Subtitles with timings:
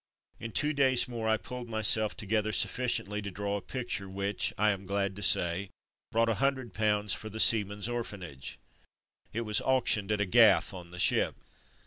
[0.39, 4.71] In two days more I pulled myself together sufficiently to draw a picture which, I
[4.71, 5.69] am glad to say,
[6.11, 8.57] brought £ioo for the Seamen's Orphanage.
[9.31, 11.35] It was auctioned at a ''gaff'' on the ship.